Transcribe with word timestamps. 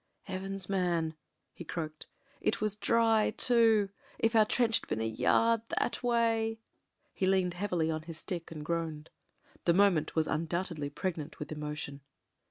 "Heavens! 0.23 0.67
man," 0.67 1.13
he 1.53 1.63
croaked, 1.63 2.07
"it 2.39 2.59
was 2.59 2.75
dry 2.75 3.35
too. 3.37 3.89
If 4.17 4.35
our 4.35 4.45
trench 4.45 4.79
had 4.79 4.89
been 4.89 4.99
a 4.99 5.05
yard 5.05 5.61
that 5.77 6.01
way...." 6.01 6.59
He 7.13 7.27
leant 7.27 7.53
heavily 7.53 7.91
on 7.91 8.01
his 8.01 8.17
stick, 8.17 8.49
and 8.49 8.65
groaned. 8.65 9.11
The 9.65 9.75
moment 9.75 10.15
was 10.15 10.25
undoubtedly 10.25 10.89
pregnant 10.89 11.37
with 11.37 11.51
emo 11.51 11.75
tion. 11.75 12.01